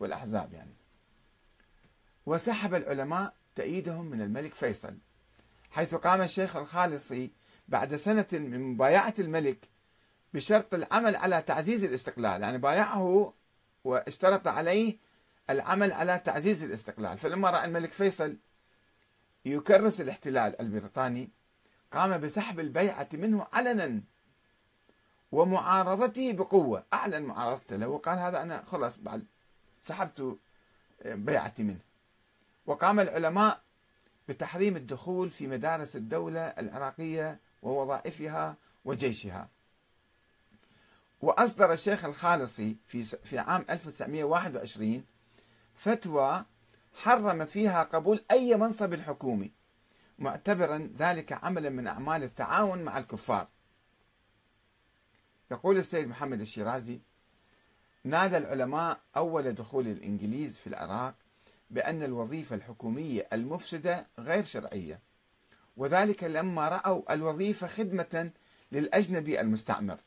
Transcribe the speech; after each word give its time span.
والأحزاب 0.00 0.52
يعني. 0.52 0.74
وسحب 2.26 2.74
العلماء 2.74 3.34
تأييدهم 3.54 4.06
من 4.06 4.20
الملك 4.22 4.54
فيصل 4.54 4.98
حيث 5.70 5.94
قام 5.94 6.22
الشيخ 6.22 6.56
الخالصي 6.56 7.30
بعد 7.68 7.96
سنة 7.96 8.26
من 8.32 8.60
مبايعة 8.60 9.14
الملك 9.18 9.68
بشرط 10.34 10.74
العمل 10.74 11.16
على 11.16 11.42
تعزيز 11.42 11.84
الاستقلال 11.84 12.42
يعني 12.42 12.58
بايعه 12.58 13.34
واشترط 13.84 14.48
عليه 14.48 14.98
العمل 15.50 15.92
على 15.92 16.18
تعزيز 16.18 16.64
الاستقلال. 16.64 17.18
فلما 17.18 17.50
رأى 17.50 17.64
الملك 17.64 17.92
فيصل 17.92 18.36
يكرس 19.44 20.00
الاحتلال 20.00 20.60
البريطاني 20.60 21.30
قام 21.92 22.20
بسحب 22.20 22.60
البيعة 22.60 23.08
منه 23.14 23.46
علنا 23.52 24.00
ومعارضته 25.32 26.32
بقوة. 26.32 26.84
أعلن 26.92 27.22
معارضته 27.22 27.76
له 27.76 27.88
وقال 27.88 28.18
هذا 28.18 28.42
أنا 28.42 28.62
خلاص 28.64 28.98
بعد 28.98 29.26
سحبت 29.90 30.38
بيعتي 31.04 31.62
منه. 31.62 31.80
وقام 32.66 33.00
العلماء 33.00 33.60
بتحريم 34.28 34.76
الدخول 34.76 35.30
في 35.30 35.46
مدارس 35.46 35.96
الدولة 35.96 36.40
العراقية 36.40 37.38
ووظائفها 37.62 38.56
وجيشها. 38.84 39.48
وأصدر 41.20 41.72
الشيخ 41.72 42.04
الخالصي 42.04 42.76
في 42.86 43.02
في 43.02 43.38
عام 43.38 43.64
1921 43.70 45.04
فتوى 45.74 46.44
حرم 46.94 47.44
فيها 47.44 47.82
قبول 47.82 48.24
أي 48.30 48.56
منصب 48.56 49.00
حكومي 49.00 49.52
معتبرا 50.18 50.90
ذلك 50.98 51.44
عملا 51.44 51.70
من 51.70 51.86
أعمال 51.86 52.22
التعاون 52.22 52.82
مع 52.82 52.98
الكفار. 52.98 53.48
يقول 55.50 55.78
السيد 55.78 56.08
محمد 56.08 56.40
الشيرازي 56.40 57.00
نادى 58.04 58.36
العلماء 58.36 59.00
أول 59.16 59.52
دخول 59.52 59.86
الإنجليز 59.88 60.58
في 60.58 60.66
العراق 60.66 61.14
بأن 61.70 62.02
الوظيفة 62.02 62.56
الحكومية 62.56 63.26
المفسدة 63.32 64.06
غير 64.18 64.44
شرعية 64.44 65.00
وذلك 65.76 66.24
لما 66.24 66.68
رأوا 66.68 67.14
الوظيفة 67.14 67.66
خدمة 67.66 68.30
للأجنبي 68.72 69.40
المستعمر. 69.40 69.98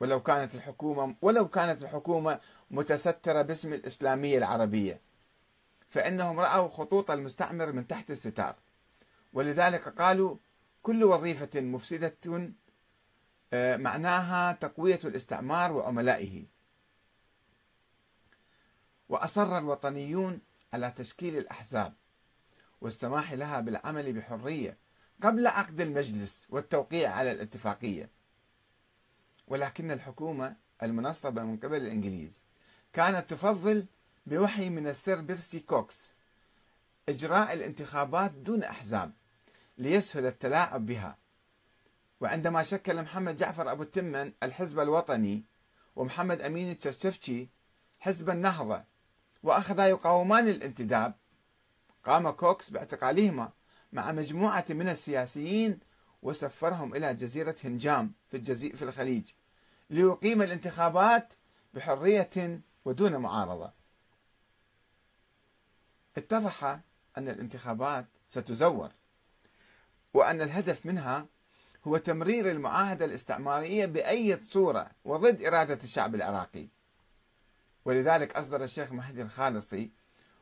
ولو 0.00 0.22
كانت 0.22 0.54
الحكومة 0.54 1.14
ولو 1.22 1.48
كانت 1.48 1.82
الحكومة 1.82 2.40
متسترة 2.70 3.42
باسم 3.42 3.72
الإسلامية 3.72 4.38
العربية 4.38 5.00
فإنهم 5.90 6.40
رأوا 6.40 6.68
خطوط 6.68 7.10
المستعمر 7.10 7.72
من 7.72 7.86
تحت 7.86 8.10
الستار. 8.10 8.54
ولذلك 9.32 9.88
قالوا 9.88 10.36
كل 10.82 11.04
وظيفة 11.04 11.60
مفسدة 11.60 12.16
آه، 13.52 13.76
معناها 13.76 14.52
تقوية 14.52 14.98
الاستعمار 15.04 15.72
وعملائه. 15.72 16.44
وأصر 19.08 19.58
الوطنيون 19.58 20.40
على 20.72 20.90
تشكيل 20.90 21.36
الأحزاب 21.36 21.94
والسماح 22.80 23.32
لها 23.32 23.60
بالعمل 23.60 24.12
بحرية 24.12 24.76
قبل 25.22 25.46
عقد 25.46 25.80
المجلس 25.80 26.46
والتوقيع 26.48 27.10
على 27.10 27.32
الاتفاقية. 27.32 28.10
ولكن 29.48 29.90
الحكومة 29.90 30.56
المنصبة 30.82 31.42
من 31.42 31.56
قبل 31.56 31.76
الإنجليز 31.76 32.32
كانت 32.92 33.30
تفضل 33.30 33.86
بوحي 34.26 34.68
من 34.70 34.88
السير 34.88 35.20
بيرسي 35.20 35.60
كوكس 35.60 36.14
إجراء 37.08 37.52
الانتخابات 37.52 38.30
دون 38.30 38.62
أحزاب 38.62 39.12
ليسهل 39.78 40.26
التلاعب 40.26 40.86
بها. 40.86 41.18
وعندما 42.20 42.62
شكل 42.62 43.02
محمد 43.02 43.36
جعفر 43.36 43.72
أبو 43.72 43.82
التمن 43.82 44.32
الحزب 44.42 44.80
الوطني 44.80 45.44
ومحمد 45.96 46.40
أمين 46.42 46.70
التشفتشي 46.70 47.48
حزب 48.00 48.30
النهضة 48.30 48.84
وأخذا 49.42 49.86
يقاومان 49.86 50.48
الانتداب. 50.48 51.14
قام 52.04 52.30
كوكس 52.30 52.70
باعتقالهما 52.70 53.50
مع 53.92 54.12
مجموعة 54.12 54.64
من 54.70 54.88
السياسيين 54.88 55.80
وسفرهم 56.22 56.94
إلى 56.94 57.14
جزيرة 57.14 57.56
هنجام 57.64 58.12
في, 58.30 58.36
الجزي... 58.36 58.70
في 58.70 58.82
الخليج 58.82 59.32
ليقيم 59.90 60.42
الانتخابات 60.42 61.34
بحرية 61.74 62.60
ودون 62.84 63.16
معارضة. 63.16 63.72
اتضح 66.16 66.64
أن 67.18 67.28
الانتخابات 67.28 68.06
ستزور 68.28 68.90
وأن 70.14 70.42
الهدف 70.42 70.86
منها 70.86 71.26
هو 71.86 71.96
تمرير 71.96 72.50
المعاهدة 72.50 73.04
الاستعمارية 73.04 73.86
بأي 73.86 74.40
صورة 74.44 74.90
وضد 75.04 75.44
إرادة 75.44 75.78
الشعب 75.84 76.14
العراقي. 76.14 76.68
ولذلك 77.88 78.36
أصدر 78.36 78.64
الشيخ 78.64 78.92
مهدي 78.92 79.22
الخالصي 79.22 79.90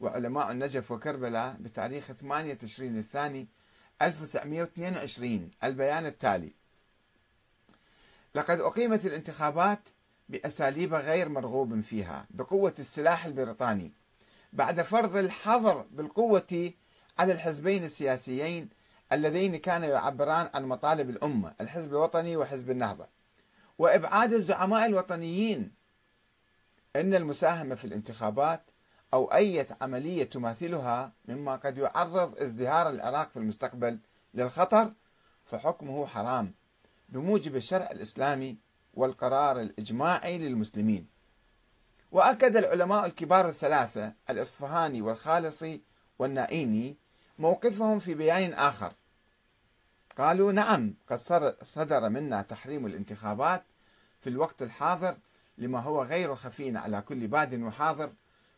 وعلماء 0.00 0.50
النجف 0.52 0.90
وكربلاء 0.90 1.56
بتاريخ 1.60 2.12
8 2.12 2.54
تشرين 2.54 2.98
الثاني 2.98 3.46
1922 4.02 5.50
البيان 5.64 6.06
التالي. 6.06 6.52
لقد 8.34 8.60
أقيمت 8.60 9.06
الانتخابات 9.06 9.78
بأساليب 10.28 10.94
غير 10.94 11.28
مرغوب 11.28 11.80
فيها 11.80 12.26
بقوة 12.30 12.74
السلاح 12.78 13.24
البريطاني 13.24 13.92
بعد 14.52 14.82
فرض 14.82 15.16
الحظر 15.16 15.86
بالقوة 15.90 16.72
على 17.18 17.32
الحزبين 17.32 17.84
السياسيين 17.84 18.68
اللذين 19.12 19.56
كانوا 19.56 19.88
يعبران 19.88 20.50
عن 20.54 20.64
مطالب 20.64 21.10
الأمة 21.10 21.54
الحزب 21.60 21.90
الوطني 21.90 22.36
وحزب 22.36 22.70
النهضة. 22.70 23.06
وإبعاد 23.78 24.32
الزعماء 24.32 24.86
الوطنيين 24.86 25.79
أن 26.96 27.14
المساهمة 27.14 27.74
في 27.74 27.84
الانتخابات 27.84 28.62
أو 29.14 29.32
أي 29.34 29.66
عملية 29.80 30.24
تماثلها 30.24 31.12
مما 31.28 31.56
قد 31.56 31.78
يعرض 31.78 32.38
ازدهار 32.38 32.90
العراق 32.90 33.30
في 33.30 33.36
المستقبل 33.36 33.98
للخطر 34.34 34.92
فحكمه 35.46 36.06
حرام 36.06 36.54
بموجب 37.08 37.56
الشرع 37.56 37.90
الإسلامي 37.90 38.56
والقرار 38.94 39.60
الإجماعي 39.60 40.38
للمسلمين. 40.38 41.06
وأكد 42.12 42.56
العلماء 42.56 43.06
الكبار 43.06 43.48
الثلاثة 43.48 44.12
الإصفهاني 44.30 45.02
والخالصي 45.02 45.80
والنائيني 46.18 46.96
موقفهم 47.38 47.98
في 47.98 48.14
بيان 48.14 48.52
آخر. 48.52 48.92
قالوا 50.18 50.52
نعم 50.52 50.94
قد 51.08 51.20
صدر 51.62 52.08
منا 52.08 52.42
تحريم 52.42 52.86
الانتخابات 52.86 53.62
في 54.20 54.30
الوقت 54.30 54.62
الحاضر 54.62 55.16
لما 55.60 55.80
هو 55.80 56.02
غير 56.02 56.34
خفي 56.34 56.76
على 56.76 57.02
كل 57.02 57.26
باد 57.26 57.62
وحاضر 57.62 58.12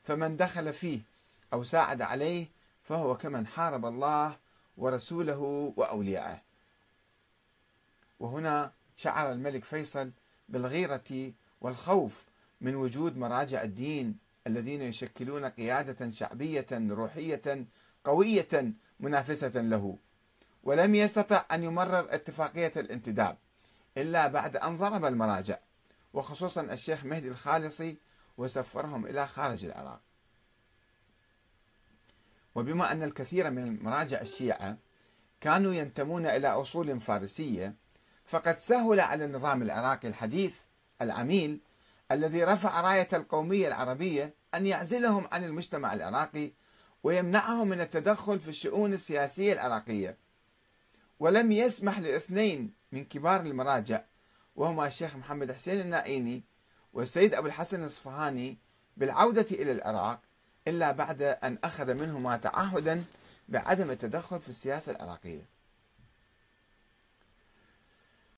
فمن 0.05 0.37
دخل 0.37 0.73
فيه 0.73 1.01
أو 1.53 1.65
ساعد 1.65 2.03
عليه 2.03 2.47
فهو 2.83 3.17
كمن 3.17 3.47
حارب 3.47 3.87
الله 3.87 4.37
ورسوله 4.77 5.73
وأولياءه 5.77 6.41
وهنا 8.21 8.73
شعر 8.97 9.33
الملك 9.33 9.65
فيصل 9.65 10.11
بالغيرة 10.49 11.33
والخوف 11.61 12.25
من 12.61 12.75
وجود 12.75 13.17
مراجع 13.19 13.63
الدين 13.63 14.19
الذين 14.47 14.83
يشكلون 14.83 15.45
قيادة 15.45 16.11
شعبية 16.11 16.67
روحية 16.73 17.67
قوية 18.05 18.73
منافسة 19.01 19.61
له 19.61 19.97
ولم 20.65 20.95
يستطع 20.95 21.45
أن 21.53 21.63
يمرر 21.65 22.15
اتفاقية 22.15 22.73
الانتداب 22.77 23.37
إلا 23.97 24.27
بعد 24.27 24.57
أن 24.57 24.77
ضرب 24.77 25.05
المراجع. 25.05 25.59
وخصوصا 26.13 26.61
الشيخ 26.61 27.05
مهدي 27.05 27.29
الخالصي 27.29 27.97
وسفرهم 28.37 29.07
إلى 29.07 29.29
خارج 29.29 29.65
العراق. 29.65 30.01
وبما 32.55 32.93
أن 32.93 33.03
الكثير 33.03 33.51
من 33.51 33.83
مراجع 33.83 34.21
الشيعة 34.21 34.77
كانوا 35.41 35.75
ينتمون 35.75 36.27
إلى 36.27 36.49
أصول 36.49 37.01
فارسية 37.01 37.75
فقد 38.27 38.59
سهل 38.59 39.01
على 39.01 39.25
النظام 39.25 39.63
العراقي 39.63 40.09
الحديث 40.09 40.57
العميل 41.03 41.61
الذي 42.13 42.45
رفع 42.45 42.81
راية 42.81 43.09
القومية 43.13 43.69
العربية 43.69 44.35
أن 44.55 44.67
يعزلهم 44.67 45.29
عن 45.33 45.45
المجتمع 45.45 45.95
العراقي 45.95 46.53
ويمنعهم 47.03 47.69
من 47.69 47.81
التدخل 47.81 48.41
في 48.41 48.49
الشؤون 48.49 48.93
السياسية 48.93 49.53
العراقية. 49.53 50.17
ولم 51.21 51.53
يسمح 51.53 51.99
لإثنين 51.99 52.75
من 52.93 53.05
كبار 53.05 53.41
المراجع 53.41 54.05
وهما 54.57 54.87
الشيخ 54.87 55.17
محمد 55.17 55.53
حسين 55.53 55.81
النائيني 55.81 56.43
والسيد 56.93 57.35
أبو 57.35 57.47
الحسن 57.47 57.83
الإصفهاني 57.83 58.59
بالعودة 58.97 59.47
إلى 59.51 59.73
العراق 59.73 60.21
إلا 60.69 60.93
بعد 60.93 61.23
أن 61.23 61.59
أخذ 61.65 61.95
منهما 62.03 62.37
تعهدا 62.37 63.05
بعدم 63.49 63.91
التدخل 63.91 64.41
في 64.41 64.49
السياسة 64.49 64.93
العراقية. 64.93 65.43